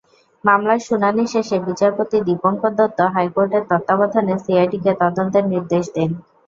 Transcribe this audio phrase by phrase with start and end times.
[0.43, 6.09] মামলার শুনানি শেষে বিচারপতি দীপংকর দত্ত হাইকোর্টের তত্ত্বাবধানে সিআইডিকে তদন্তের নির্দেশ দেন।